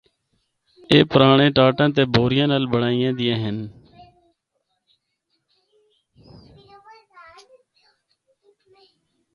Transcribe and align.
اے 0.91 0.97
پرانڑے 1.11 1.47
ٹاٹاں 1.57 1.89
تے 1.95 2.03
بوریاں 2.13 2.47
نال 2.51 2.63
بنڑائیاں 2.71 3.13
دیّاں 3.17 3.39
ہن۔ 3.43 3.57